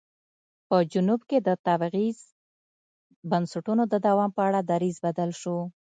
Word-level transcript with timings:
په 0.67 0.77
جنوب 0.91 1.21
کې 1.29 1.37
د 1.47 1.49
تبعیض 1.65 2.19
بنسټونو 3.31 3.83
د 3.93 3.93
دوام 4.07 4.29
په 4.37 4.41
اړه 4.47 4.59
دریځ 4.71 4.97
بدل 5.05 5.29
شو. 5.41 5.57